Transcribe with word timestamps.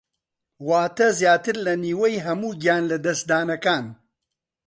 واتە 0.67 1.07
زیاتر 1.19 1.55
لە 1.65 1.73
نیوەی 1.85 2.23
هەموو 2.25 2.57
گیانلەدەستدانەکان 2.61 3.85